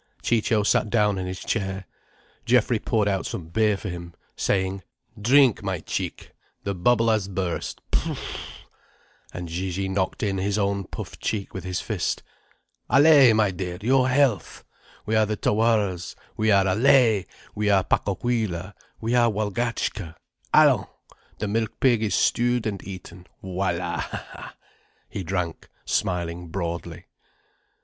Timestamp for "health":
14.09-14.63